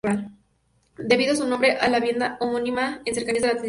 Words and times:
Debe 0.97 1.35
su 1.35 1.45
nombre 1.47 1.73
a 1.73 1.87
la 1.87 1.97
avenida 1.97 2.35
homónima 2.39 3.01
en 3.05 3.13
cercanías 3.13 3.43
de 3.43 3.47
la 3.49 3.53
estación. 3.53 3.59